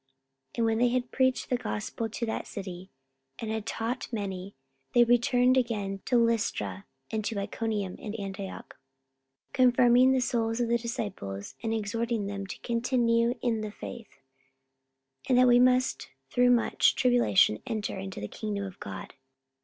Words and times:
44:014:021 0.55 0.57
And 0.57 0.65
when 0.65 0.77
they 0.79 0.89
had 0.95 1.11
preached 1.11 1.49
the 1.51 1.57
gospel 1.57 2.09
to 2.09 2.25
that 2.25 2.47
city, 2.47 2.89
and 3.37 3.51
had 3.51 3.67
taught 3.67 4.11
many, 4.11 4.55
they 4.95 5.03
returned 5.03 5.57
again 5.57 5.99
to 6.05 6.17
Lystra, 6.17 6.85
and 7.11 7.23
to 7.23 7.37
Iconium, 7.37 7.97
and 7.99 8.15
Antioch, 8.15 8.75
44:014:022 9.51 9.53
Confirming 9.53 10.11
the 10.13 10.19
souls 10.19 10.59
of 10.59 10.69
the 10.69 10.79
disciples, 10.79 11.53
and 11.61 11.71
exhorting 11.75 12.25
them 12.25 12.47
to 12.47 12.57
continue 12.61 13.35
in 13.43 13.61
the 13.61 13.69
faith, 13.69 14.09
and 15.29 15.37
that 15.37 15.47
we 15.47 15.59
must 15.59 16.09
through 16.31 16.49
much 16.49 16.95
tribulation 16.95 17.61
enter 17.67 17.95
into 17.99 18.19
the 18.19 18.27
kingdom 18.27 18.63
of 18.65 18.79
God. 18.79 19.13